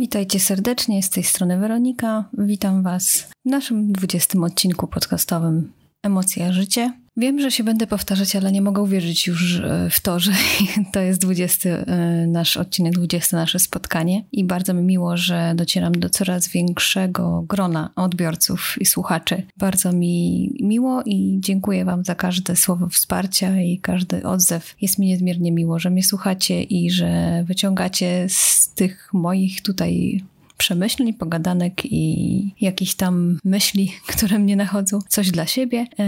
Witajcie 0.00 0.40
serdecznie, 0.40 1.02
z 1.02 1.10
tej 1.10 1.24
strony 1.24 1.58
Weronika. 1.58 2.28
Witam 2.38 2.82
Was 2.82 3.28
w 3.46 3.50
naszym 3.50 3.92
20 3.92 4.38
odcinku 4.38 4.86
podcastowym 4.86 5.72
Emocja 6.02 6.52
Życie. 6.52 6.99
Wiem, 7.16 7.40
że 7.40 7.50
się 7.50 7.64
będę 7.64 7.86
powtarzać, 7.86 8.36
ale 8.36 8.52
nie 8.52 8.62
mogę 8.62 8.82
uwierzyć 8.82 9.26
już 9.26 9.56
e, 9.56 9.88
w 9.90 10.00
to, 10.00 10.20
że 10.20 10.32
to 10.92 11.00
jest 11.00 11.20
20 11.20 11.70
e, 11.70 12.26
nasz 12.26 12.56
odcinek, 12.56 12.92
20 12.92 13.36
nasze 13.36 13.58
spotkanie 13.58 14.24
i 14.32 14.44
bardzo 14.44 14.74
mi 14.74 14.82
miło, 14.82 15.16
że 15.16 15.52
docieram 15.56 15.92
do 15.92 16.10
coraz 16.10 16.48
większego 16.48 17.44
grona 17.48 17.90
odbiorców 17.96 18.74
i 18.80 18.86
słuchaczy. 18.86 19.42
Bardzo 19.56 19.92
mi 19.92 20.50
miło 20.60 21.02
i 21.06 21.38
dziękuję 21.40 21.84
Wam 21.84 22.04
za 22.04 22.14
każde 22.14 22.56
słowo 22.56 22.88
wsparcia 22.88 23.60
i 23.60 23.78
każdy 23.78 24.22
odzew. 24.22 24.74
Jest 24.80 24.98
mi 24.98 25.06
niezmiernie 25.06 25.52
miło, 25.52 25.78
że 25.78 25.90
mnie 25.90 26.04
słuchacie 26.04 26.62
i 26.62 26.90
że 26.90 27.44
wyciągacie 27.46 28.26
z 28.28 28.68
tych 28.74 29.10
moich 29.12 29.62
tutaj 29.62 30.22
przemyśleń, 30.60 31.14
pogadanek 31.14 31.84
i 31.84 32.54
jakichś 32.60 32.94
tam 32.94 33.38
myśli, 33.44 33.92
które 34.12 34.38
mnie 34.38 34.56
nachodzą, 34.56 34.98
coś 35.08 35.30
dla 35.30 35.46
siebie. 35.46 35.86
E, 35.98 36.06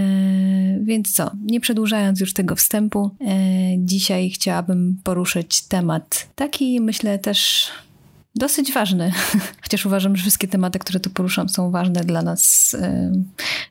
więc 0.82 1.12
co, 1.12 1.30
nie 1.44 1.60
przedłużając 1.60 2.20
już 2.20 2.32
tego 2.32 2.56
wstępu, 2.56 3.10
e, 3.20 3.34
dzisiaj 3.78 4.30
chciałabym 4.30 5.00
poruszyć 5.04 5.62
temat 5.62 6.28
taki, 6.34 6.80
myślę, 6.80 7.18
też 7.18 7.68
dosyć 8.34 8.72
ważny. 8.72 9.12
Chociaż 9.62 9.86
uważam, 9.86 10.16
że 10.16 10.22
wszystkie 10.22 10.48
tematy, 10.48 10.78
które 10.78 11.00
tu 11.00 11.10
poruszam, 11.10 11.48
są 11.48 11.70
ważne 11.70 12.04
dla 12.04 12.22
nas 12.22 12.74
e, 12.80 13.12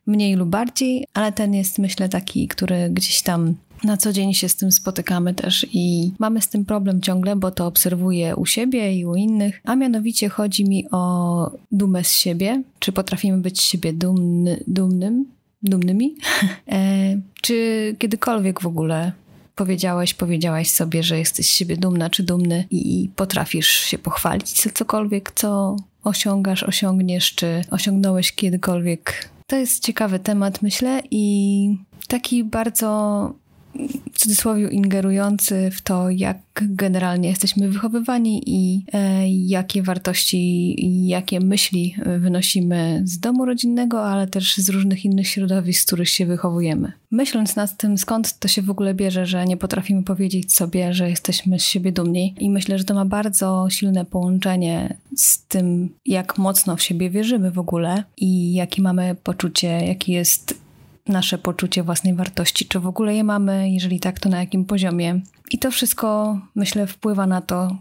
mniej 0.07 0.35
lub 0.35 0.49
bardziej, 0.49 1.05
ale 1.13 1.31
ten 1.31 1.53
jest, 1.53 1.79
myślę, 1.79 2.09
taki, 2.09 2.47
który 2.47 2.89
gdzieś 2.89 3.21
tam 3.21 3.55
na 3.83 3.97
co 3.97 4.13
dzień 4.13 4.33
się 4.33 4.49
z 4.49 4.55
tym 4.55 4.71
spotykamy 4.71 5.33
też 5.33 5.65
i 5.73 6.11
mamy 6.19 6.41
z 6.41 6.49
tym 6.49 6.65
problem 6.65 7.01
ciągle, 7.01 7.35
bo 7.35 7.51
to 7.51 7.67
obserwuję 7.67 8.35
u 8.35 8.45
siebie 8.45 8.95
i 8.95 9.05
u 9.05 9.15
innych, 9.15 9.61
a 9.63 9.75
mianowicie 9.75 10.29
chodzi 10.29 10.65
mi 10.65 10.87
o 10.91 11.51
dumę 11.71 12.03
z 12.03 12.11
siebie. 12.11 12.63
Czy 12.79 12.91
potrafimy 12.91 13.37
być 13.37 13.61
z 13.61 13.63
siebie 13.63 13.93
dumny, 13.93 14.63
dumnym, 14.67 15.25
dumnymi? 15.63 16.15
e, 16.71 17.21
czy 17.41 17.95
kiedykolwiek 17.99 18.61
w 18.61 18.67
ogóle 18.67 19.11
powiedziałeś, 19.55 20.13
powiedziałaś 20.13 20.69
sobie, 20.69 21.03
że 21.03 21.19
jesteś 21.19 21.45
z 21.45 21.49
siebie 21.49 21.77
dumna 21.77 22.09
czy 22.09 22.23
dumny 22.23 22.65
i 22.71 23.09
potrafisz 23.15 23.67
się 23.67 23.97
pochwalić 23.97 24.63
za 24.63 24.69
cokolwiek, 24.69 25.31
co 25.35 25.75
osiągasz, 26.03 26.63
osiągniesz, 26.63 27.35
czy 27.35 27.61
osiągnąłeś 27.71 28.31
kiedykolwiek. 28.31 29.29
To 29.47 29.55
jest 29.55 29.83
ciekawy 29.83 30.19
temat, 30.19 30.61
myślę, 30.61 31.01
i 31.11 31.77
taki 32.07 32.43
bardzo 32.43 33.33
w 34.13 34.17
cudzysłowie 34.17 34.67
ingerujący 34.67 35.71
w 35.71 35.81
to, 35.81 36.09
jak 36.09 36.37
generalnie 36.61 37.29
jesteśmy 37.29 37.69
wychowywani 37.69 38.43
i 38.45 38.85
e, 38.93 39.29
jakie 39.29 39.83
wartości 39.83 40.75
jakie 41.07 41.39
myśli 41.39 41.95
wynosimy 42.19 43.01
z 43.05 43.19
domu 43.19 43.45
rodzinnego, 43.45 44.05
ale 44.05 44.27
też 44.27 44.57
z 44.57 44.69
różnych 44.69 45.05
innych 45.05 45.27
środowisk, 45.27 45.81
z 45.81 45.85
których 45.85 46.09
się 46.09 46.25
wychowujemy. 46.25 46.91
Myśląc 47.11 47.55
nad 47.55 47.77
tym, 47.77 47.97
skąd 47.97 48.39
to 48.39 48.47
się 48.47 48.61
w 48.61 48.69
ogóle 48.69 48.93
bierze, 48.93 49.25
że 49.25 49.45
nie 49.45 49.57
potrafimy 49.57 50.03
powiedzieć 50.03 50.53
sobie, 50.53 50.93
że 50.93 51.09
jesteśmy 51.09 51.59
z 51.59 51.63
siebie 51.63 51.91
dumni, 51.91 52.35
i 52.39 52.49
myślę, 52.49 52.77
że 52.77 52.83
to 52.83 52.93
ma 52.93 53.05
bardzo 53.05 53.67
silne 53.69 54.05
połączenie 54.05 54.97
z 55.15 55.45
tym, 55.45 55.89
jak 56.05 56.37
mocno 56.37 56.75
w 56.75 56.81
siebie 56.81 57.09
wierzymy 57.09 57.51
w 57.51 57.59
ogóle 57.59 58.03
i 58.17 58.53
jakie 58.53 58.81
mamy 58.81 59.15
poczucie, 59.23 59.67
jaki 59.67 60.11
jest 60.11 60.60
nasze 61.07 61.37
poczucie 61.37 61.83
własnej 61.83 62.13
wartości, 62.13 62.65
czy 62.65 62.79
w 62.79 62.87
ogóle 62.87 63.15
je 63.15 63.23
mamy, 63.23 63.71
jeżeli 63.71 63.99
tak, 63.99 64.19
to 64.19 64.29
na 64.29 64.39
jakim 64.39 64.65
poziomie. 64.65 65.21
I 65.51 65.59
to 65.59 65.71
wszystko, 65.71 66.39
myślę, 66.55 66.87
wpływa 66.87 67.27
na 67.27 67.41
to, 67.41 67.75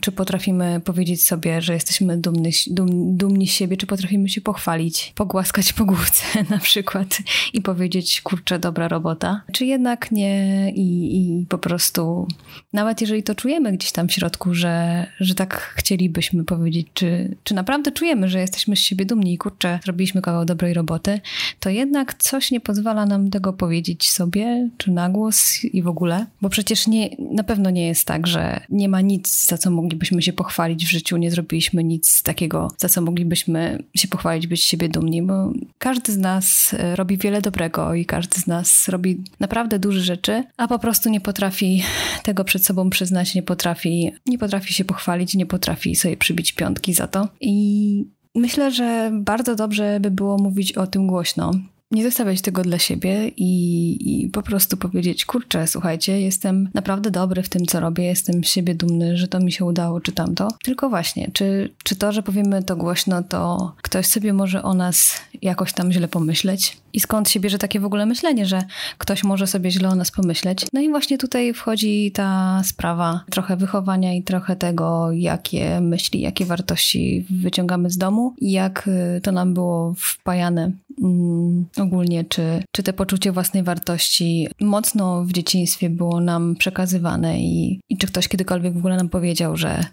czy 0.00 0.12
potrafimy 0.12 0.80
powiedzieć 0.84 1.26
sobie, 1.26 1.62
że 1.62 1.74
jesteśmy 1.74 2.16
dumni, 2.16 2.50
dum, 2.66 3.16
dumni 3.16 3.48
z 3.48 3.52
siebie, 3.52 3.76
czy 3.76 3.86
potrafimy 3.86 4.28
się 4.28 4.40
pochwalić, 4.40 5.12
pogłaskać 5.14 5.72
po 5.72 5.84
główce 5.84 6.22
na 6.50 6.58
przykład 6.58 7.18
i 7.52 7.62
powiedzieć, 7.62 8.20
kurczę, 8.20 8.58
dobra 8.58 8.88
robota, 8.88 9.42
czy 9.52 9.66
jednak 9.66 10.12
nie 10.12 10.72
i, 10.74 11.16
i 11.16 11.46
po 11.46 11.58
prostu, 11.58 12.28
nawet 12.72 13.00
jeżeli 13.00 13.22
to 13.22 13.34
czujemy 13.34 13.72
gdzieś 13.72 13.92
tam 13.92 14.08
w 14.08 14.12
środku, 14.12 14.54
że, 14.54 15.06
że 15.20 15.34
tak 15.34 15.74
chcielibyśmy 15.76 16.44
powiedzieć, 16.44 16.86
czy, 16.94 17.36
czy 17.44 17.54
naprawdę 17.54 17.92
czujemy, 17.92 18.28
że 18.28 18.40
jesteśmy 18.40 18.76
z 18.76 18.78
siebie 18.78 19.04
dumni 19.04 19.34
i 19.34 19.38
kurczę, 19.38 19.78
zrobiliśmy 19.84 20.22
kawał 20.22 20.44
dobrej 20.44 20.74
roboty, 20.74 21.20
to 21.60 21.70
jednak 21.70 22.14
coś 22.14 22.50
nie 22.50 22.60
pozwala 22.60 23.06
nam 23.06 23.30
tego 23.30 23.52
powiedzieć 23.52 24.10
sobie, 24.10 24.70
czy 24.76 24.90
na 24.90 25.10
głos 25.10 25.64
i 25.64 25.82
w 25.82 25.88
ogóle, 25.88 26.26
bo 26.42 26.48
przecież 26.48 26.86
nie, 26.86 27.08
na 27.18 27.44
pewno 27.44 27.70
nie 27.70 27.86
jest 27.86 28.06
tak, 28.06 28.26
że 28.26 28.60
nie 28.68 28.88
ma 28.88 29.00
nic, 29.00 29.46
za 29.46 29.58
co 29.58 29.70
moglibyśmy 29.76 30.22
się 30.22 30.32
pochwalić 30.32 30.86
w 30.86 30.90
życiu, 30.90 31.16
nie 31.16 31.30
zrobiliśmy 31.30 31.84
nic 31.84 32.22
takiego, 32.22 32.70
za 32.78 32.88
co 32.88 33.00
moglibyśmy 33.00 33.82
się 33.96 34.08
pochwalić, 34.08 34.46
być 34.46 34.62
siebie 34.62 34.88
dumni, 34.88 35.22
bo 35.22 35.52
każdy 35.78 36.12
z 36.12 36.16
nas 36.16 36.74
e, 36.78 36.96
robi 36.96 37.18
wiele 37.18 37.42
dobrego 37.42 37.94
i 37.94 38.04
każdy 38.04 38.40
z 38.40 38.46
nas 38.46 38.88
robi 38.88 39.24
naprawdę 39.40 39.78
duże 39.78 40.00
rzeczy, 40.00 40.44
a 40.56 40.68
po 40.68 40.78
prostu 40.78 41.10
nie 41.10 41.20
potrafi 41.20 41.82
tego 42.22 42.44
przed 42.44 42.66
sobą 42.66 42.90
przyznać, 42.90 43.34
nie 43.34 43.42
potrafi, 43.42 44.12
nie 44.26 44.38
potrafi 44.38 44.74
się 44.74 44.84
pochwalić, 44.84 45.34
nie 45.34 45.46
potrafi 45.46 45.96
sobie 45.96 46.16
przybić 46.16 46.52
piątki 46.52 46.94
za 46.94 47.06
to. 47.06 47.28
I 47.40 48.04
myślę, 48.34 48.70
że 48.70 49.10
bardzo 49.14 49.56
dobrze 49.56 50.00
by 50.00 50.10
było 50.10 50.38
mówić 50.38 50.72
o 50.72 50.86
tym 50.86 51.06
głośno 51.06 51.52
nie 51.90 52.04
zostawiać 52.04 52.40
tego 52.40 52.62
dla 52.62 52.78
siebie 52.78 53.30
i, 53.36 54.24
i, 54.24 54.28
po 54.28 54.42
prostu 54.42 54.76
powiedzieć, 54.76 55.24
kurczę, 55.24 55.66
słuchajcie, 55.66 56.20
jestem 56.20 56.70
naprawdę 56.74 57.10
dobry 57.10 57.42
w 57.42 57.48
tym, 57.48 57.66
co 57.66 57.80
robię, 57.80 58.04
jestem 58.04 58.44
z 58.44 58.48
siebie 58.48 58.74
dumny, 58.74 59.16
że 59.16 59.28
to 59.28 59.40
mi 59.40 59.52
się 59.52 59.64
udało, 59.64 60.00
czy 60.00 60.12
tamto. 60.12 60.48
Tylko 60.64 60.88
właśnie, 60.88 61.30
czy, 61.32 61.74
czy 61.84 61.96
to, 61.96 62.12
że 62.12 62.22
powiemy 62.22 62.62
to 62.62 62.76
głośno, 62.76 63.22
to 63.22 63.72
ktoś 63.82 64.06
sobie 64.06 64.32
może 64.32 64.62
o 64.62 64.74
nas 64.74 65.20
jakoś 65.42 65.72
tam 65.72 65.92
źle 65.92 66.08
pomyśleć? 66.08 66.76
I 66.92 67.00
skąd 67.00 67.28
się 67.28 67.40
bierze 67.40 67.58
takie 67.58 67.80
w 67.80 67.84
ogóle 67.84 68.06
myślenie, 68.06 68.46
że 68.46 68.62
ktoś 68.98 69.24
może 69.24 69.46
sobie 69.46 69.70
źle 69.70 69.88
o 69.88 69.94
nas 69.94 70.10
pomyśleć? 70.10 70.66
No 70.72 70.80
i 70.80 70.88
właśnie 70.88 71.18
tutaj 71.18 71.54
wchodzi 71.54 72.12
ta 72.14 72.62
sprawa 72.64 73.24
trochę 73.30 73.56
wychowania 73.56 74.14
i 74.14 74.22
trochę 74.22 74.56
tego, 74.56 75.12
jakie 75.12 75.80
myśli, 75.80 76.20
jakie 76.20 76.44
wartości 76.44 77.26
wyciągamy 77.30 77.90
z 77.90 77.98
domu 77.98 78.34
i 78.38 78.52
jak 78.52 78.88
y, 79.16 79.20
to 79.20 79.32
nam 79.32 79.54
było 79.54 79.94
wpajane 79.98 80.70
mm, 81.02 81.66
ogólnie, 81.76 82.24
czy, 82.24 82.62
czy 82.72 82.82
te 82.82 82.92
poczucie 82.92 83.32
własnej 83.32 83.62
wartości 83.62 84.48
mocno 84.60 85.24
w 85.24 85.32
dzieciństwie 85.32 85.90
było 85.90 86.20
nam 86.20 86.56
przekazywane 86.56 87.40
i, 87.40 87.80
i 87.88 87.98
czy 87.98 88.06
ktoś 88.06 88.28
kiedykolwiek 88.28 88.74
w 88.74 88.78
ogóle 88.78 88.96
nam 88.96 89.08
powiedział, 89.08 89.56
że, 89.56 89.84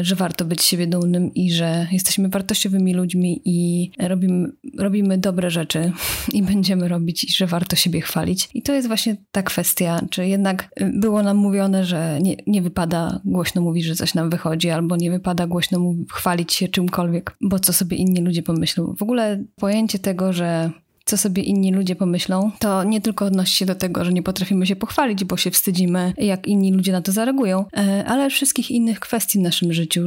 że 0.00 0.14
warto 0.14 0.44
być 0.44 0.62
siebie 0.62 0.86
dumnym 0.86 1.34
i 1.34 1.52
że 1.52 1.86
jesteśmy 1.92 2.28
wartościowymi 2.28 2.94
ludźmi 2.94 3.40
i 3.44 3.90
robimy, 4.00 4.48
robimy 4.78 5.18
dobre 5.18 5.50
rzeczy 5.50 5.92
i 6.32 6.42
będziemy 6.42 6.88
robić 6.88 7.24
i 7.24 7.32
że 7.32 7.46
warto 7.46 7.76
siebie 7.76 8.00
chwalić. 8.00 8.48
I 8.54 8.62
to 8.62 8.72
jest 8.72 8.88
właśnie 8.88 9.16
ta 9.32 9.42
kwestia, 9.42 10.00
czy 10.10 10.26
jednak 10.26 10.68
było 10.92 11.22
nam 11.22 11.36
mówione, 11.36 11.84
że 11.84 12.18
nie, 12.22 12.36
nie 12.46 12.62
wypada 12.62 13.20
głośno 13.24 13.62
mówić, 13.62 13.84
że 13.84 13.94
coś 13.94 14.14
nam 14.14 14.30
wychodzi, 14.30 14.70
albo 14.70 14.96
nie 14.96 15.10
wypada 15.10 15.46
głośno 15.46 15.94
chwalić 16.12 16.52
się 16.52 16.68
czymkolwiek, 16.68 17.36
bo 17.40 17.58
co 17.58 17.72
sobie 17.72 17.96
inni 17.96 18.20
ludzie 18.20 18.42
pomyślą. 18.42 18.94
W 18.98 19.02
ogóle 19.02 19.44
pojęcie 19.56 19.98
tego, 19.98 20.31
że 20.32 20.70
co 21.04 21.16
sobie 21.16 21.42
inni 21.42 21.72
ludzie 21.72 21.96
pomyślą, 21.96 22.50
to 22.58 22.84
nie 22.84 23.00
tylko 23.00 23.24
odnosi 23.24 23.56
się 23.56 23.66
do 23.66 23.74
tego, 23.74 24.04
że 24.04 24.12
nie 24.12 24.22
potrafimy 24.22 24.66
się 24.66 24.76
pochwalić, 24.76 25.24
bo 25.24 25.36
się 25.36 25.50
wstydzimy, 25.50 26.12
jak 26.18 26.46
inni 26.46 26.72
ludzie 26.72 26.92
na 26.92 27.02
to 27.02 27.12
zareagują, 27.12 27.64
e, 27.76 28.04
ale 28.06 28.30
wszystkich 28.30 28.70
innych 28.70 29.00
kwestii 29.00 29.38
w 29.38 29.42
naszym 29.42 29.72
życiu. 29.72 30.06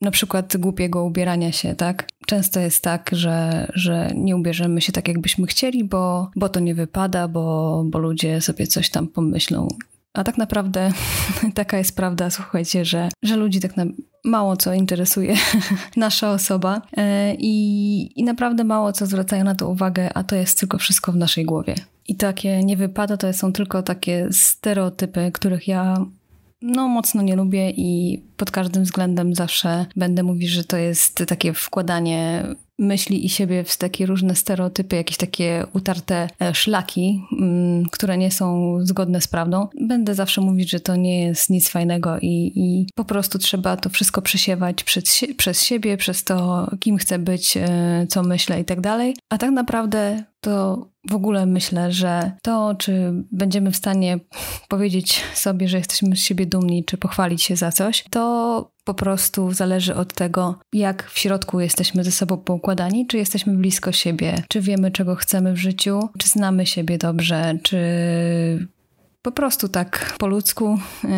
Na 0.00 0.10
przykład 0.10 0.56
głupiego 0.56 1.04
ubierania 1.04 1.52
się, 1.52 1.74
tak? 1.74 2.08
Często 2.26 2.60
jest 2.60 2.82
tak, 2.82 3.10
że, 3.12 3.68
że 3.74 4.12
nie 4.14 4.36
ubierzemy 4.36 4.80
się 4.80 4.92
tak, 4.92 5.08
jakbyśmy 5.08 5.46
chcieli, 5.46 5.84
bo, 5.84 6.30
bo 6.36 6.48
to 6.48 6.60
nie 6.60 6.74
wypada, 6.74 7.28
bo, 7.28 7.84
bo 7.86 7.98
ludzie 7.98 8.40
sobie 8.40 8.66
coś 8.66 8.90
tam 8.90 9.08
pomyślą. 9.08 9.68
A 10.14 10.24
tak 10.24 10.38
naprawdę 10.38 10.92
taka 11.54 11.78
jest 11.78 11.96
prawda, 11.96 12.30
słuchajcie, 12.30 12.84
że, 12.84 13.08
że 13.22 13.36
ludzi 13.36 13.60
tak 13.60 13.76
na, 13.76 13.84
mało 14.24 14.56
co 14.56 14.74
interesuje 14.74 15.34
nasza 15.96 16.30
osoba 16.32 16.82
e, 16.96 17.34
i, 17.34 18.20
i 18.20 18.24
naprawdę 18.24 18.64
mało 18.64 18.92
co 18.92 19.06
zwracają 19.06 19.44
na 19.44 19.54
to 19.54 19.68
uwagę, 19.68 20.12
a 20.14 20.24
to 20.24 20.36
jest 20.36 20.58
tylko 20.60 20.78
wszystko 20.78 21.12
w 21.12 21.16
naszej 21.16 21.44
głowie. 21.44 21.74
I 22.08 22.16
takie 22.16 22.64
nie 22.64 22.76
wypada, 22.76 23.16
to 23.16 23.32
są 23.32 23.52
tylko 23.52 23.82
takie 23.82 24.28
stereotypy, 24.32 25.30
których 25.32 25.68
ja 25.68 25.96
no, 26.62 26.88
mocno 26.88 27.22
nie 27.22 27.36
lubię 27.36 27.70
i 27.70 28.22
pod 28.42 28.50
każdym 28.50 28.84
względem 28.84 29.34
zawsze 29.34 29.86
będę 29.96 30.22
mówić, 30.22 30.50
że 30.50 30.64
to 30.64 30.76
jest 30.76 31.24
takie 31.28 31.52
wkładanie 31.52 32.44
myśli 32.78 33.26
i 33.26 33.28
siebie 33.28 33.64
w 33.64 33.76
takie 33.76 34.06
różne 34.06 34.34
stereotypy, 34.34 34.96
jakieś 34.96 35.16
takie 35.16 35.66
utarte 35.72 36.28
e, 36.40 36.54
szlaki, 36.54 37.24
mm, 37.40 37.84
które 37.90 38.18
nie 38.18 38.30
są 38.30 38.76
zgodne 38.80 39.20
z 39.20 39.28
prawdą. 39.28 39.68
Będę 39.80 40.14
zawsze 40.14 40.40
mówić, 40.40 40.70
że 40.70 40.80
to 40.80 40.96
nie 40.96 41.24
jest 41.24 41.50
nic 41.50 41.68
fajnego 41.68 42.18
i, 42.18 42.52
i 42.56 42.86
po 42.94 43.04
prostu 43.04 43.38
trzeba 43.38 43.76
to 43.76 43.88
wszystko 43.90 44.22
przesiewać 44.22 44.84
przez, 44.84 45.24
przez 45.36 45.62
siebie, 45.62 45.96
przez 45.96 46.24
to, 46.24 46.70
kim 46.80 46.98
chcę 46.98 47.18
być, 47.18 47.56
e, 47.56 48.06
co 48.08 48.22
myślę 48.22 48.60
i 48.60 48.64
tak 48.64 48.80
dalej. 48.80 49.16
A 49.30 49.38
tak 49.38 49.50
naprawdę 49.50 50.24
to 50.40 50.86
w 51.10 51.14
ogóle 51.14 51.46
myślę, 51.46 51.92
że 51.92 52.32
to, 52.42 52.74
czy 52.78 53.12
będziemy 53.32 53.70
w 53.70 53.76
stanie 53.76 54.18
powiedzieć 54.68 55.22
sobie, 55.34 55.68
że 55.68 55.78
jesteśmy 55.78 56.16
z 56.16 56.20
siebie 56.20 56.46
dumni, 56.46 56.84
czy 56.84 56.96
pochwalić 56.96 57.42
się 57.42 57.56
za 57.56 57.72
coś, 57.72 58.04
to 58.10 58.31
po 58.84 58.94
prostu 58.94 59.52
zależy 59.52 59.94
od 59.94 60.14
tego, 60.14 60.58
jak 60.72 61.10
w 61.10 61.18
środku 61.18 61.60
jesteśmy 61.60 62.04
ze 62.04 62.12
sobą 62.12 62.36
poukładani, 62.36 63.06
czy 63.06 63.18
jesteśmy 63.18 63.52
blisko 63.52 63.92
siebie, 63.92 64.42
czy 64.48 64.60
wiemy, 64.60 64.90
czego 64.90 65.14
chcemy 65.14 65.52
w 65.52 65.56
życiu, 65.56 66.08
czy 66.18 66.28
znamy 66.28 66.66
siebie 66.66 66.98
dobrze, 66.98 67.58
czy 67.62 67.78
po 69.22 69.32
prostu 69.32 69.68
tak 69.68 70.14
po 70.18 70.26
ludzku 70.26 70.78
yy, 71.04 71.10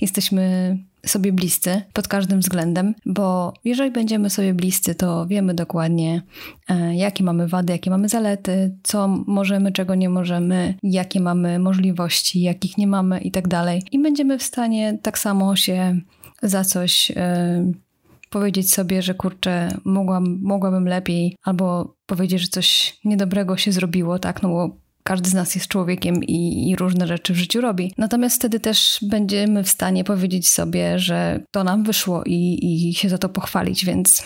jesteśmy 0.00 0.78
sobie 1.06 1.32
bliscy 1.32 1.82
pod 1.92 2.08
każdym 2.08 2.40
względem, 2.40 2.94
bo 3.06 3.54
jeżeli 3.64 3.90
będziemy 3.90 4.30
sobie 4.30 4.54
bliscy, 4.54 4.94
to 4.94 5.26
wiemy 5.26 5.54
dokładnie, 5.54 6.22
e, 6.68 6.96
jakie 6.96 7.24
mamy 7.24 7.48
wady, 7.48 7.72
jakie 7.72 7.90
mamy 7.90 8.08
zalety, 8.08 8.76
co 8.82 9.08
możemy, 9.08 9.72
czego 9.72 9.94
nie 9.94 10.08
możemy, 10.08 10.74
jakie 10.82 11.20
mamy 11.20 11.58
możliwości, 11.58 12.42
jakich 12.42 12.78
nie 12.78 12.86
mamy 12.86 13.20
i 13.20 13.30
tak 13.30 13.48
dalej. 13.48 13.82
I 13.92 13.98
będziemy 13.98 14.38
w 14.38 14.42
stanie 14.42 14.98
tak 15.02 15.18
samo 15.18 15.56
się 15.56 16.00
za 16.42 16.64
coś 16.64 17.10
e, 17.16 17.72
powiedzieć 18.30 18.74
sobie, 18.74 19.02
że 19.02 19.14
kurczę, 19.14 19.68
mogłam, 19.84 20.38
mogłabym 20.42 20.88
lepiej, 20.88 21.36
albo 21.42 21.94
powiedzieć, 22.06 22.40
że 22.40 22.48
coś 22.48 22.98
niedobrego 23.04 23.56
się 23.56 23.72
zrobiło, 23.72 24.18
tak, 24.18 24.42
no 24.42 24.48
bo 24.48 24.81
każdy 25.02 25.30
z 25.30 25.34
nas 25.34 25.54
jest 25.54 25.68
człowiekiem 25.68 26.24
i, 26.24 26.70
i, 26.70 26.76
różne 26.76 27.06
rzeczy 27.06 27.32
w 27.32 27.36
życiu 27.36 27.60
robi. 27.60 27.92
Natomiast 27.98 28.36
wtedy 28.36 28.60
też 28.60 28.98
będziemy 29.02 29.64
w 29.64 29.68
stanie 29.68 30.04
powiedzieć 30.04 30.48
sobie, 30.48 30.98
że 30.98 31.40
to 31.50 31.64
nam 31.64 31.84
wyszło 31.84 32.22
i, 32.26 32.58
i 32.62 32.94
się 32.94 33.08
za 33.08 33.18
to 33.18 33.28
pochwalić, 33.28 33.84
więc 33.84 34.22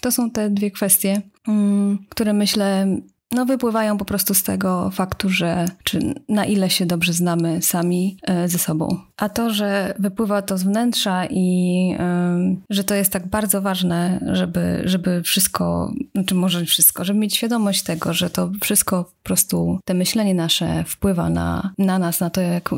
to 0.00 0.12
są 0.12 0.30
te 0.30 0.50
dwie 0.50 0.70
kwestie, 0.70 1.22
mm, 1.48 1.98
które 2.08 2.32
myślę 2.32 2.86
no, 3.36 3.46
wypływają 3.46 3.98
po 3.98 4.04
prostu 4.04 4.34
z 4.34 4.42
tego 4.42 4.90
faktu, 4.90 5.28
że 5.28 5.64
czy 5.84 6.14
na 6.28 6.44
ile 6.44 6.70
się 6.70 6.86
dobrze 6.86 7.12
znamy 7.12 7.62
sami 7.62 8.16
e, 8.22 8.48
ze 8.48 8.58
sobą. 8.58 8.98
A 9.16 9.28
to, 9.28 9.50
że 9.50 9.94
wypływa 9.98 10.42
to 10.42 10.58
z 10.58 10.62
wnętrza 10.62 11.26
i 11.30 11.90
y, 11.94 12.56
że 12.70 12.84
to 12.84 12.94
jest 12.94 13.12
tak 13.12 13.26
bardzo 13.26 13.62
ważne, 13.62 14.20
żeby, 14.32 14.82
żeby 14.84 15.22
wszystko, 15.22 15.92
znaczy 16.14 16.34
może 16.34 16.64
wszystko, 16.64 17.04
żeby 17.04 17.18
mieć 17.18 17.36
świadomość 17.36 17.82
tego, 17.82 18.14
że 18.14 18.30
to 18.30 18.50
wszystko 18.60 19.04
po 19.04 19.28
prostu, 19.28 19.78
te 19.84 19.94
myślenie 19.94 20.34
nasze 20.34 20.84
wpływa 20.86 21.30
na, 21.30 21.74
na 21.78 21.98
nas, 21.98 22.20
na 22.20 22.30
to, 22.30 22.40
jak, 22.40 22.70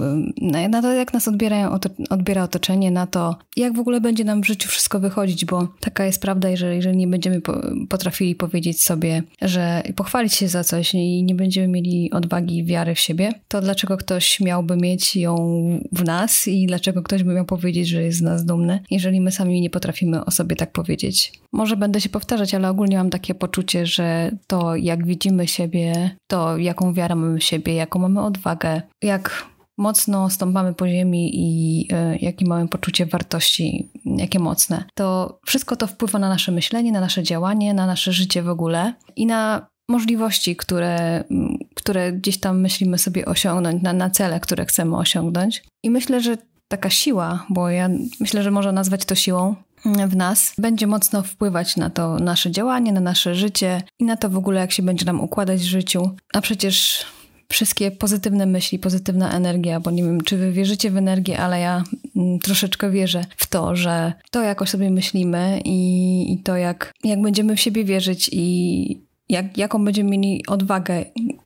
na, 0.70 0.82
to, 0.82 0.92
jak 0.92 1.14
nas 1.14 1.28
odbierają, 1.28 1.78
odbiera 2.10 2.42
otoczenie, 2.42 2.90
na 2.90 3.06
to, 3.06 3.36
jak 3.56 3.76
w 3.76 3.80
ogóle 3.80 4.00
będzie 4.00 4.24
nam 4.24 4.42
w 4.42 4.46
życiu 4.46 4.68
wszystko 4.68 5.00
wychodzić, 5.00 5.44
bo 5.44 5.68
taka 5.80 6.04
jest 6.04 6.22
prawda, 6.22 6.48
jeżeli, 6.48 6.76
jeżeli 6.76 6.96
nie 6.96 7.06
będziemy 7.06 7.40
po, 7.40 7.60
potrafili 7.88 8.34
powiedzieć 8.34 8.84
sobie, 8.84 9.22
że 9.42 9.82
pochwalić 9.96 10.34
się 10.34 10.47
za 10.48 10.64
coś 10.64 10.94
i 10.94 11.22
nie 11.22 11.34
będziemy 11.34 11.68
mieli 11.68 12.10
odwagi, 12.10 12.64
wiary 12.64 12.94
w 12.94 13.00
siebie, 13.00 13.32
to 13.48 13.60
dlaczego 13.60 13.96
ktoś 13.96 14.40
miałby 14.40 14.76
mieć 14.76 15.16
ją 15.16 15.36
w 15.92 16.04
nas 16.04 16.48
i 16.48 16.66
dlaczego 16.66 17.02
ktoś 17.02 17.22
by 17.22 17.34
miał 17.34 17.44
powiedzieć, 17.44 17.88
że 17.88 18.02
jest 18.02 18.18
z 18.18 18.22
nas 18.22 18.44
dumny, 18.44 18.80
jeżeli 18.90 19.20
my 19.20 19.32
sami 19.32 19.60
nie 19.60 19.70
potrafimy 19.70 20.24
o 20.24 20.30
sobie 20.30 20.56
tak 20.56 20.72
powiedzieć. 20.72 21.32
Może 21.52 21.76
będę 21.76 22.00
się 22.00 22.08
powtarzać, 22.08 22.54
ale 22.54 22.70
ogólnie 22.70 22.96
mam 22.96 23.10
takie 23.10 23.34
poczucie, 23.34 23.86
że 23.86 24.30
to 24.46 24.76
jak 24.76 25.06
widzimy 25.06 25.48
siebie, 25.48 26.10
to 26.26 26.56
jaką 26.56 26.94
wiarę 26.94 27.14
mamy 27.14 27.38
w 27.38 27.44
siebie, 27.44 27.74
jaką 27.74 27.98
mamy 27.98 28.22
odwagę, 28.22 28.82
jak 29.02 29.48
mocno 29.78 30.30
stąpamy 30.30 30.74
po 30.74 30.88
ziemi 30.88 31.30
i 31.34 31.80
y, 31.92 32.18
jakie 32.20 32.46
mamy 32.46 32.68
poczucie 32.68 33.06
wartości, 33.06 33.90
jakie 34.04 34.38
mocne, 34.38 34.84
to 34.94 35.38
wszystko 35.46 35.76
to 35.76 35.86
wpływa 35.86 36.18
na 36.18 36.28
nasze 36.28 36.52
myślenie, 36.52 36.92
na 36.92 37.00
nasze 37.00 37.22
działanie, 37.22 37.74
na 37.74 37.86
nasze 37.86 38.12
życie 38.12 38.42
w 38.42 38.48
ogóle 38.48 38.94
i 39.16 39.26
na 39.26 39.66
możliwości, 39.88 40.56
które, 40.56 41.24
które 41.74 42.12
gdzieś 42.12 42.38
tam 42.38 42.60
myślimy 42.60 42.98
sobie 42.98 43.24
osiągnąć, 43.24 43.82
na, 43.82 43.92
na 43.92 44.10
cele, 44.10 44.40
które 44.40 44.66
chcemy 44.66 44.96
osiągnąć. 44.96 45.62
I 45.82 45.90
myślę, 45.90 46.20
że 46.20 46.36
taka 46.68 46.90
siła, 46.90 47.46
bo 47.50 47.70
ja 47.70 47.88
myślę, 48.20 48.42
że 48.42 48.50
można 48.50 48.72
nazwać 48.72 49.04
to 49.04 49.14
siłą 49.14 49.54
w 49.84 50.16
nas, 50.16 50.54
będzie 50.58 50.86
mocno 50.86 51.22
wpływać 51.22 51.76
na 51.76 51.90
to 51.90 52.18
nasze 52.18 52.50
działanie, 52.50 52.92
na 52.92 53.00
nasze 53.00 53.34
życie 53.34 53.82
i 53.98 54.04
na 54.04 54.16
to 54.16 54.30
w 54.30 54.36
ogóle, 54.36 54.60
jak 54.60 54.72
się 54.72 54.82
będzie 54.82 55.04
nam 55.04 55.20
układać 55.20 55.60
w 55.60 55.64
życiu. 55.64 56.10
A 56.34 56.40
przecież 56.40 57.04
wszystkie 57.48 57.90
pozytywne 57.90 58.46
myśli, 58.46 58.78
pozytywna 58.78 59.32
energia, 59.32 59.80
bo 59.80 59.90
nie 59.90 60.02
wiem, 60.02 60.20
czy 60.20 60.36
wy 60.36 60.52
wierzycie 60.52 60.90
w 60.90 60.96
energię, 60.96 61.38
ale 61.38 61.60
ja 61.60 61.84
mm, 62.16 62.38
troszeczkę 62.38 62.90
wierzę 62.90 63.24
w 63.36 63.46
to, 63.46 63.76
że 63.76 64.12
to, 64.30 64.42
jak 64.42 64.62
o 64.62 64.66
sobie 64.66 64.90
myślimy 64.90 65.60
i, 65.64 66.32
i 66.32 66.38
to, 66.38 66.56
jak, 66.56 66.92
jak 67.04 67.22
będziemy 67.22 67.56
w 67.56 67.60
siebie 67.60 67.84
wierzyć 67.84 68.30
i, 68.32 69.07
jak, 69.28 69.58
jaką 69.58 69.84
będziemy 69.84 70.10
mieli 70.10 70.46
odwagę 70.46 71.04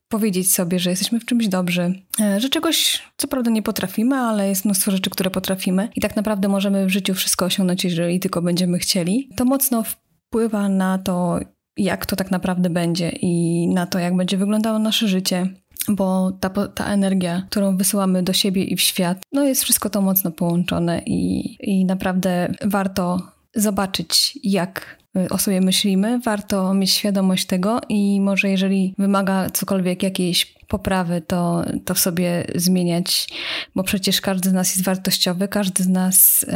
powiedzieć 0.08 0.54
sobie, 0.54 0.78
że 0.78 0.90
jesteśmy 0.90 1.20
w 1.20 1.24
czymś 1.24 1.48
dobrzy, 1.48 1.94
e, 2.20 2.40
że 2.40 2.48
czegoś 2.48 3.02
co 3.16 3.28
prawda 3.28 3.50
nie 3.50 3.62
potrafimy, 3.62 4.16
ale 4.16 4.48
jest 4.48 4.64
mnóstwo 4.64 4.90
rzeczy, 4.90 5.10
które 5.10 5.30
potrafimy 5.30 5.88
i 5.96 6.00
tak 6.00 6.16
naprawdę 6.16 6.48
możemy 6.48 6.86
w 6.86 6.90
życiu 6.90 7.14
wszystko 7.14 7.44
osiągnąć, 7.44 7.84
jeżeli 7.84 8.20
tylko 8.20 8.42
będziemy 8.42 8.78
chcieli, 8.78 9.28
to 9.36 9.44
mocno 9.44 9.82
wpływa 9.82 10.68
na 10.68 10.98
to, 10.98 11.40
jak 11.76 12.06
to 12.06 12.16
tak 12.16 12.30
naprawdę 12.30 12.70
będzie 12.70 13.08
i 13.08 13.66
na 13.68 13.86
to, 13.86 13.98
jak 13.98 14.16
będzie 14.16 14.36
wyglądało 14.36 14.78
nasze 14.78 15.08
życie. 15.08 15.46
Bo 15.88 16.32
ta, 16.40 16.50
ta 16.68 16.86
energia, 16.86 17.46
którą 17.50 17.76
wysyłamy 17.76 18.22
do 18.22 18.32
siebie 18.32 18.64
i 18.64 18.76
w 18.76 18.80
świat, 18.80 19.22
no 19.32 19.44
jest 19.44 19.62
wszystko 19.62 19.90
to 19.90 20.02
mocno 20.02 20.30
połączone 20.30 21.02
i, 21.06 21.56
i 21.60 21.84
naprawdę 21.84 22.54
warto 22.64 23.18
zobaczyć, 23.54 24.38
jak 24.44 25.01
o 25.30 25.38
sobie 25.38 25.60
myślimy, 25.60 26.20
warto 26.20 26.74
mieć 26.74 26.90
świadomość 26.90 27.46
tego 27.46 27.80
i 27.88 28.20
może 28.20 28.48
jeżeli 28.48 28.94
wymaga 28.98 29.50
cokolwiek 29.50 30.02
jakiejś 30.02 30.54
poprawy, 30.68 31.20
to, 31.20 31.64
to 31.84 31.94
w 31.94 31.98
sobie 31.98 32.44
zmieniać, 32.54 33.28
bo 33.74 33.82
przecież 33.82 34.20
każdy 34.20 34.50
z 34.50 34.52
nas 34.52 34.70
jest 34.70 34.84
wartościowy, 34.84 35.48
każdy 35.48 35.84
z 35.84 35.88
nas 35.88 36.46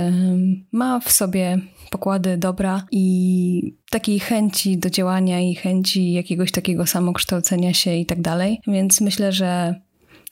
ma 0.73 1.01
w 1.01 1.13
sobie 1.13 1.59
pokłady 1.91 2.37
dobra 2.37 2.87
i 2.91 3.77
takiej 3.91 4.21
chęci 4.21 4.79
do 4.79 4.91
działania 4.91 5.41
i 5.41 5.55
chęci 5.55 6.13
jakiegoś 6.13 6.53
takiego 6.53 6.87
samokształcenia 6.87 7.75
się 7.75 7.95
i 7.95 8.07
tak 8.07 8.21
dalej. 8.21 8.61
Więc 8.67 9.01
myślę, 9.01 9.33
że 9.33 9.81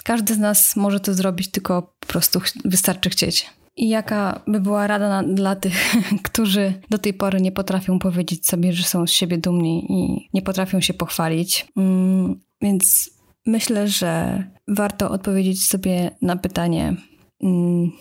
każdy 0.05 0.35
z 0.35 0.38
nas 0.38 0.77
może 0.77 1.00
to 1.00 1.15
zrobić, 1.15 1.50
tylko 1.50 1.82
po 2.00 2.06
prostu 2.06 2.41
wystarczy 2.65 3.11
chcieć. 3.11 3.47
I 3.76 3.88
jaka 3.88 4.41
by 4.47 4.61
była 4.61 4.87
rada 4.87 5.09
na, 5.09 5.35
dla 5.35 5.56
tych, 5.56 5.94
którzy 6.23 6.75
do 6.91 6.99
tej 6.99 7.15
pory 7.15 7.41
nie 7.41 7.53
potrafią 7.53 7.99
powiedzieć 7.99 8.47
sobie, 8.47 8.73
że 8.73 8.85
są 8.85 9.06
z 9.06 9.11
siebie 9.11 9.38
dumni 9.38 9.87
i 9.93 10.29
nie 10.35 10.43
potrafią 10.43 10.81
się 10.81 10.94
pochwalić? 10.94 11.67
Mm, 11.76 12.41
więc 12.62 13.11
myślę, 13.47 13.88
że 13.88 14.44
warto 14.69 15.11
odpowiedzieć 15.11 15.65
sobie 15.65 16.11
na 16.23 16.37
pytanie. 16.37 16.97
Mm, 17.43 17.93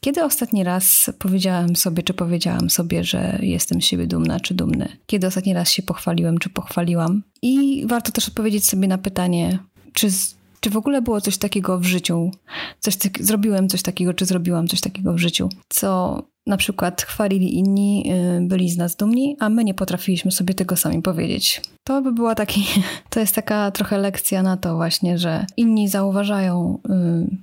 kiedy 0.00 0.24
ostatni 0.24 0.64
raz 0.64 1.10
powiedziałam 1.18 1.76
sobie, 1.76 2.02
czy 2.02 2.14
powiedziałam 2.14 2.70
sobie, 2.70 3.04
że 3.04 3.38
jestem 3.42 3.82
z 3.82 3.84
siebie 3.84 4.06
dumna, 4.06 4.40
czy 4.40 4.54
dumny? 4.54 4.88
Kiedy 5.06 5.26
ostatni 5.26 5.54
raz 5.54 5.70
się 5.70 5.82
pochwaliłem, 5.82 6.38
czy 6.38 6.50
pochwaliłam? 6.50 7.22
I 7.42 7.84
warto 7.86 8.12
też 8.12 8.28
odpowiedzieć 8.28 8.68
sobie 8.68 8.88
na 8.88 8.98
pytanie, 8.98 9.58
czy 9.92 10.08
czy 10.60 10.70
w 10.70 10.76
ogóle 10.76 11.02
było 11.02 11.20
coś 11.20 11.38
takiego 11.38 11.78
w 11.78 11.84
życiu? 11.84 12.30
Coś, 12.80 12.94
zrobiłem 13.20 13.68
coś 13.68 13.82
takiego, 13.82 14.14
czy 14.14 14.26
zrobiłam 14.26 14.68
coś 14.68 14.80
takiego 14.80 15.12
w 15.12 15.18
życiu, 15.18 15.48
co 15.68 16.22
na 16.46 16.56
przykład 16.56 17.02
chwalili 17.02 17.58
inni, 17.58 18.12
y, 18.38 18.40
byli 18.46 18.70
z 18.70 18.76
nas 18.76 18.96
dumni, 18.96 19.36
a 19.40 19.48
my 19.48 19.64
nie 19.64 19.74
potrafiliśmy 19.74 20.30
sobie 20.30 20.54
tego 20.54 20.76
sami 20.76 21.02
powiedzieć. 21.02 21.62
To 21.84 22.02
by 22.02 22.12
była 22.12 22.34
taki, 22.34 22.66
to 23.10 23.20
jest 23.20 23.34
taka 23.34 23.70
trochę 23.70 23.98
lekcja 23.98 24.42
na 24.42 24.56
to 24.56 24.76
właśnie, 24.76 25.18
że 25.18 25.46
inni 25.56 25.88
zauważają 25.88 26.78
y, 26.90 27.36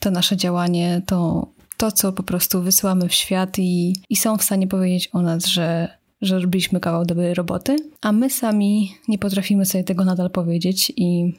to 0.00 0.10
nasze 0.10 0.36
działanie, 0.36 1.02
to, 1.06 1.48
to 1.76 1.92
co 1.92 2.12
po 2.12 2.22
prostu 2.22 2.62
wysyłamy 2.62 3.08
w 3.08 3.14
świat 3.14 3.58
i, 3.58 3.96
i 4.10 4.16
są 4.16 4.38
w 4.38 4.42
stanie 4.42 4.66
powiedzieć 4.66 5.08
o 5.12 5.22
nas, 5.22 5.46
że 5.46 5.96
że 6.22 6.38
robiliśmy 6.38 6.80
kawał 6.80 7.04
dobrej 7.04 7.34
roboty, 7.34 7.76
a 8.02 8.12
my 8.12 8.30
sami 8.30 8.94
nie 9.08 9.18
potrafimy 9.18 9.66
sobie 9.66 9.84
tego 9.84 10.04
nadal 10.04 10.30
powiedzieć 10.30 10.92
i 10.96 11.34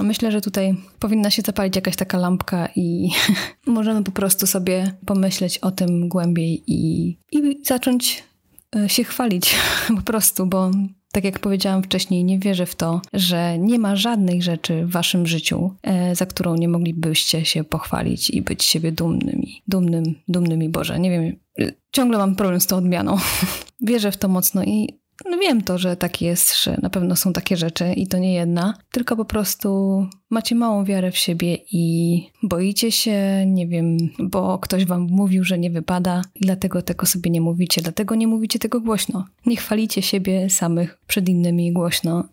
Myślę, 0.00 0.32
że 0.32 0.40
tutaj 0.40 0.76
powinna 0.98 1.30
się 1.30 1.42
zapalić 1.42 1.76
jakaś 1.76 1.96
taka 1.96 2.18
lampka 2.18 2.68
i 2.76 3.10
możemy 3.66 4.04
po 4.04 4.12
prostu 4.12 4.46
sobie 4.46 4.94
pomyśleć 5.06 5.58
o 5.58 5.70
tym 5.70 6.08
głębiej 6.08 6.62
i, 6.66 7.08
i 7.32 7.60
zacząć 7.64 8.24
e, 8.76 8.88
się 8.88 9.04
chwalić 9.04 9.54
po 9.96 10.02
prostu, 10.02 10.46
bo 10.46 10.70
tak 11.12 11.24
jak 11.24 11.38
powiedziałam 11.38 11.82
wcześniej, 11.82 12.24
nie 12.24 12.38
wierzę 12.38 12.66
w 12.66 12.74
to, 12.74 13.00
że 13.12 13.58
nie 13.58 13.78
ma 13.78 13.96
żadnej 13.96 14.42
rzeczy 14.42 14.86
w 14.86 14.90
waszym 14.90 15.26
życiu, 15.26 15.74
e, 15.82 16.16
za 16.16 16.26
którą 16.26 16.54
nie 16.54 16.68
moglibyście 16.68 17.44
się 17.44 17.64
pochwalić 17.64 18.30
i 18.30 18.42
być 18.42 18.64
siebie 18.64 18.92
dumnymi. 18.92 19.62
Dumnym, 19.66 20.14
dumnymi 20.28 20.68
Boże. 20.68 21.00
Nie 21.00 21.10
wiem, 21.10 21.36
ciągle 21.92 22.18
mam 22.18 22.36
problem 22.36 22.60
z 22.60 22.66
tą 22.66 22.76
odmianą. 22.76 23.16
wierzę 23.80 24.12
w 24.12 24.16
to 24.16 24.28
mocno 24.28 24.64
i 24.64 24.98
no 25.24 25.38
wiem 25.38 25.62
to, 25.62 25.78
że 25.78 25.96
tak 25.96 26.22
jest, 26.22 26.62
że 26.62 26.78
na 26.82 26.90
pewno 26.90 27.16
są 27.16 27.32
takie 27.32 27.56
rzeczy 27.56 27.92
i 27.92 28.06
to 28.06 28.18
nie 28.18 28.34
jedna, 28.34 28.74
tylko 28.90 29.16
po 29.16 29.24
prostu 29.24 30.06
macie 30.30 30.54
małą 30.54 30.84
wiarę 30.84 31.10
w 31.10 31.16
siebie 31.16 31.58
i 31.72 32.22
boicie 32.42 32.92
się, 32.92 33.46
nie 33.46 33.66
wiem, 33.66 33.96
bo 34.18 34.58
ktoś 34.58 34.84
wam 34.84 35.06
mówił, 35.10 35.44
że 35.44 35.58
nie 35.58 35.70
wypada 35.70 36.22
i 36.34 36.40
dlatego 36.40 36.82
tego 36.82 37.06
sobie 37.06 37.30
nie 37.30 37.40
mówicie, 37.40 37.82
dlatego 37.82 38.14
nie 38.14 38.26
mówicie 38.26 38.58
tego 38.58 38.80
głośno. 38.80 39.24
Nie 39.46 39.56
chwalicie 39.56 40.02
siebie 40.02 40.50
samych 40.50 40.98
przed 41.06 41.28
innymi 41.28 41.72
głośno. 41.72 42.24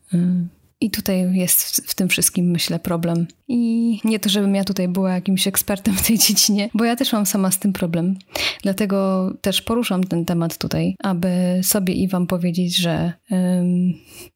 I 0.82 0.92
tutaj 0.92 1.34
jest 1.34 1.92
w 1.92 1.96
tym 1.96 2.10
wszystkim, 2.10 2.46
myślę, 2.46 2.80
problem. 2.80 3.28
I 3.48 4.00
nie 4.04 4.20
to, 4.20 4.30
żebym 4.30 4.56
ja 4.56 4.64
tutaj 4.64 4.88
była 4.88 5.14
jakimś 5.14 5.48
ekspertem 5.48 5.94
w 5.94 6.08
tej 6.08 6.18
dziedzinie, 6.18 6.70
bo 6.74 6.84
ja 6.84 6.96
też 6.96 7.14
mam 7.14 7.26
sama 7.26 7.52
z 7.52 7.60
tym 7.60 7.74
problem. 7.74 8.16
Dlatego 8.64 9.30
też 9.42 9.62
poruszam 9.62 10.04
ten 10.04 10.26
temat 10.26 10.58
tutaj, 10.58 10.96
aby 11.04 11.60
sobie 11.64 11.94
i 11.94 12.08
Wam 12.08 12.28
powiedzieć, 12.28 12.78
że, 12.78 13.14
ym, 13.32 13.94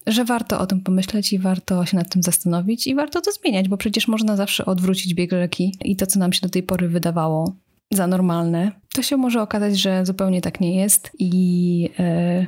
że 0.08 0.26
warto 0.26 0.60
o 0.60 0.68
tym 0.68 0.82
pomyśleć 0.82 1.34
i 1.34 1.40
warto 1.40 1.86
się 1.86 1.98
nad 1.98 2.10
tym 2.14 2.24
zastanowić 2.24 2.88
i 2.88 2.96
warto 2.96 3.22
to 3.22 3.32
zmieniać, 3.32 3.70
bo 3.70 3.78
przecież 3.78 4.08
można 4.08 4.36
zawsze 4.36 4.66
odwrócić 4.66 5.14
bieg 5.14 5.32
rzeki 5.32 5.76
i 5.84 5.96
to, 5.96 6.08
co 6.08 6.20
nam 6.20 6.34
się 6.34 6.42
do 6.42 6.50
tej 6.50 6.64
pory 6.64 6.90
wydawało 6.90 7.56
za 7.92 8.08
normalne, 8.08 8.72
to 8.94 9.02
się 9.02 9.18
może 9.18 9.42
okazać, 9.42 9.80
że 9.80 10.06
zupełnie 10.06 10.42
tak 10.42 10.60
nie 10.60 10.76
jest 10.76 11.12
i 11.20 11.82
yy, 11.82 12.48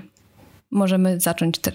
możemy 0.71 1.19
zacząć 1.19 1.59
te, 1.59 1.71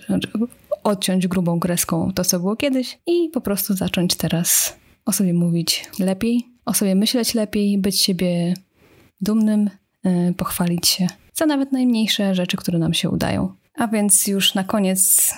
odciąć 0.87 1.27
grubą 1.27 1.61
kreską 1.61 2.13
to, 2.13 2.25
co 2.25 2.39
było 2.39 2.57
kiedyś 2.57 2.99
i 3.07 3.29
po 3.29 3.41
prostu 3.41 3.75
zacząć 3.75 4.15
teraz 4.15 4.77
o 5.05 5.13
sobie 5.13 5.35
mówić 5.35 5.85
lepiej, 5.99 6.47
o 6.65 6.75
sobie 6.75 6.95
myśleć 6.95 7.35
lepiej, 7.35 7.79
być 7.79 8.01
siebie 8.01 8.55
dumnym, 9.21 9.71
yy, 10.05 10.35
pochwalić 10.35 10.89
się 10.89 11.07
za 11.35 11.47
nawet 11.47 11.73
najmniejsze 11.73 12.35
rzeczy, 12.35 12.57
które 12.57 12.79
nam 12.79 12.95
się 12.95 13.11
udają. 13.11 13.53
A 13.75 13.89
więc 13.89 14.27
już 14.27 14.55
na 14.55 14.65
koniec 14.65 15.31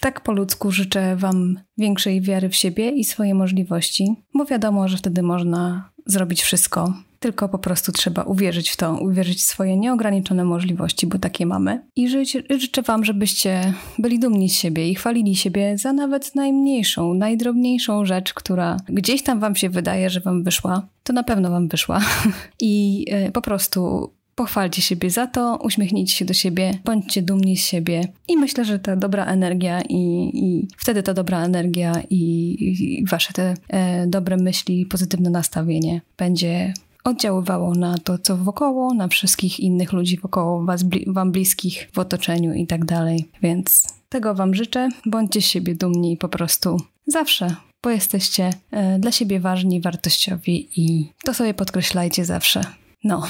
tak 0.00 0.20
po 0.20 0.32
ludzku 0.32 0.70
życzę 0.70 1.16
Wam 1.16 1.60
większej 1.78 2.20
wiary 2.20 2.48
w 2.48 2.56
siebie 2.56 2.90
i 2.90 3.04
swoje 3.04 3.34
możliwości, 3.34 4.14
bo 4.34 4.44
wiadomo, 4.44 4.88
że 4.88 4.96
wtedy 4.96 5.22
można 5.22 5.90
zrobić 6.06 6.42
wszystko, 6.42 6.94
tylko 7.22 7.48
po 7.48 7.58
prostu 7.58 7.92
trzeba 7.92 8.22
uwierzyć 8.22 8.70
w 8.70 8.76
to, 8.76 8.94
uwierzyć 8.94 9.38
w 9.38 9.42
swoje 9.42 9.76
nieograniczone 9.76 10.44
możliwości, 10.44 11.06
bo 11.06 11.18
takie 11.18 11.46
mamy. 11.46 11.82
I 11.96 12.08
życzę, 12.08 12.82
Wam, 12.86 13.04
żebyście 13.04 13.74
byli 13.98 14.18
dumni 14.18 14.50
z 14.50 14.54
siebie 14.54 14.90
i 14.90 14.94
chwalili 14.94 15.36
siebie 15.36 15.78
za 15.78 15.92
nawet 15.92 16.34
najmniejszą, 16.34 17.14
najdrobniejszą 17.14 18.04
rzecz, 18.04 18.34
która 18.34 18.76
gdzieś 18.88 19.22
tam 19.22 19.40
Wam 19.40 19.56
się 19.56 19.70
wydaje, 19.70 20.10
że 20.10 20.20
Wam 20.20 20.42
wyszła. 20.42 20.86
To 21.04 21.12
na 21.12 21.22
pewno 21.22 21.50
Wam 21.50 21.68
wyszła. 21.68 22.00
I 22.60 23.04
y, 23.28 23.32
po 23.32 23.42
prostu 23.42 24.10
Pochwalcie 24.34 24.82
siebie 24.82 25.10
za 25.10 25.26
to, 25.26 25.58
uśmiechnijcie 25.62 26.16
się 26.16 26.24
do 26.24 26.34
siebie, 26.34 26.78
bądźcie 26.84 27.22
dumni 27.22 27.56
z 27.56 27.66
siebie 27.66 28.08
i 28.28 28.36
myślę, 28.36 28.64
że 28.64 28.78
ta 28.78 28.96
dobra 28.96 29.26
energia 29.26 29.82
i, 29.88 30.30
i 30.34 30.68
wtedy 30.76 31.02
ta 31.02 31.14
dobra 31.14 31.44
energia 31.44 32.02
i, 32.10 32.20
i 32.20 33.04
wasze 33.06 33.32
te 33.32 33.54
e, 33.68 34.06
dobre 34.06 34.36
myśli, 34.36 34.86
pozytywne 34.86 35.30
nastawienie 35.30 36.00
będzie 36.18 36.74
oddziaływało 37.04 37.74
na 37.74 37.98
to, 37.98 38.18
co 38.18 38.36
wokoło, 38.36 38.94
na 38.94 39.08
wszystkich 39.08 39.60
innych 39.60 39.92
ludzi 39.92 40.18
wokoło 40.18 40.64
was, 40.64 40.84
wam 41.06 41.32
bliskich 41.32 41.88
w 41.92 41.98
otoczeniu 41.98 42.54
i 42.54 42.66
tak 42.66 42.84
dalej. 42.84 43.28
Więc 43.42 43.86
tego 44.08 44.34
wam 44.34 44.54
życzę. 44.54 44.88
Bądźcie 45.06 45.42
z 45.42 45.44
siebie 45.44 45.74
dumni 45.74 46.16
po 46.16 46.28
prostu 46.28 46.76
zawsze, 47.06 47.56
bo 47.82 47.90
jesteście 47.90 48.50
e, 48.70 48.98
dla 48.98 49.12
siebie 49.12 49.40
ważni, 49.40 49.80
wartościowi 49.80 50.68
i 50.76 51.12
to 51.24 51.34
sobie 51.34 51.54
podkreślajcie 51.54 52.24
zawsze. 52.24 52.64
No. 53.04 53.22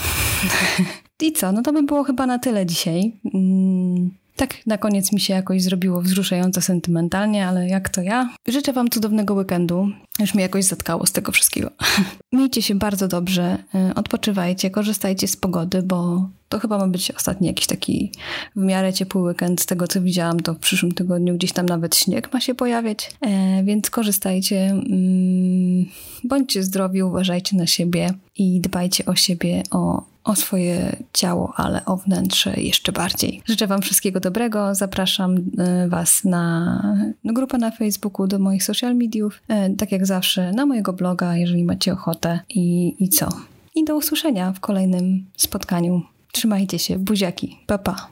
I 1.23 1.33
co? 1.33 1.53
No 1.53 1.63
to 1.63 1.73
by 1.73 1.83
było 1.83 2.05
chyba 2.05 2.27
na 2.27 2.39
tyle 2.39 2.67
dzisiaj. 2.67 3.13
Mm, 3.35 4.11
tak 4.37 4.67
na 4.67 4.79
koniec 4.79 5.13
mi 5.13 5.21
się 5.21 5.35
jakoś 5.35 5.63
zrobiło 5.63 6.03
wzruszająco 6.03 6.61
sentymentalnie, 6.61 7.47
ale 7.47 7.69
jak 7.69 7.89
to 7.89 8.03
ja? 8.03 8.37
Życzę 8.49 8.73
Wam 8.73 8.91
cudownego 8.91 9.35
weekendu. 9.35 9.89
Już 10.19 10.35
mnie 10.35 10.43
jakoś 10.43 10.65
zatkało 10.65 11.07
z 11.07 11.13
tego 11.13 11.33
wszystkiego. 11.33 11.71
Miejcie 12.33 12.63
się 12.63 12.75
bardzo 12.75 13.09
dobrze, 13.09 13.59
y, 13.91 13.95
odpoczywajcie, 13.95 14.71
korzystajcie 14.71 15.29
z 15.29 15.37
pogody, 15.37 15.83
bo 15.83 16.29
to 16.49 16.59
chyba 16.59 16.79
ma 16.79 16.89
być 16.89 17.11
ostatni 17.11 17.47
jakiś 17.47 17.67
taki 17.67 18.13
w 18.57 18.61
miarę 18.61 18.93
ciepły 18.93 19.23
weekend. 19.23 19.61
Z 19.61 19.67
tego 19.67 19.89
co 19.89 20.03
widziałam, 20.03 20.41
to 20.41 20.55
w 20.55 20.59
przyszłym 20.59 20.93
tygodniu 20.93 21.35
gdzieś 21.35 21.53
tam 21.53 21.67
nawet 21.67 21.97
śnieg 21.97 22.33
ma 22.33 22.41
się 22.41 22.55
pojawiać, 22.55 23.11
e, 23.21 23.65
więc 23.65 23.91
korzystajcie. 23.91 24.71
Mm, 24.71 25.87
bądźcie 26.25 26.63
zdrowi, 26.63 27.03
uważajcie 27.03 27.57
na 27.57 27.67
siebie 27.67 28.11
i 28.37 28.61
dbajcie 28.61 29.05
o 29.05 29.15
siebie, 29.15 29.63
o 29.71 30.12
o 30.25 30.37
swoje 30.37 30.97
ciało, 31.13 31.53
ale 31.57 31.85
o 31.85 31.97
wnętrze 31.97 32.55
jeszcze 32.57 32.93
bardziej. 32.93 33.43
Życzę 33.45 33.67
Wam 33.67 33.83
wszystkiego 33.83 34.21
dobrego. 34.21 34.75
Zapraszam 34.75 35.37
e, 35.59 35.89
Was 35.89 36.25
na, 36.25 36.97
grupę 37.25 37.59
na 37.59 37.71
Facebooku, 37.71 38.27
do 38.27 38.39
moich 38.39 38.65
social 38.65 38.97
mediów, 38.97 39.43
e, 39.49 39.71
tak 39.71 39.93
jak 39.93 40.07
zawsze, 40.07 40.53
na 40.53 40.67
mojego 40.67 40.93
bloga, 40.93 41.37
jeżeli 41.37 41.65
macie 41.65 41.93
ochotę. 41.93 42.41
I, 42.49 42.97
i 43.05 43.09
co? 43.09 43.29
I 43.75 43.85
do 43.85 43.97
usłyszenia 43.97 44.53
w 44.53 44.61
kolejnym 44.61 45.27
spotkaniu. 45.37 46.03
Trzymajcie 46.33 46.79
się, 46.79 46.99
buziaki, 46.99 47.59
pa 47.67 47.79
pa. 47.79 48.09